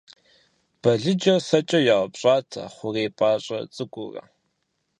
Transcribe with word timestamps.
Балыджэр 0.81 1.39
сэкӏэ 1.47 1.79
яупщӏатэ 1.95 2.63
хъурей 2.75 3.09
пӏащӏэ 3.17 3.59
цӏыкӏуурэ. 3.73 4.23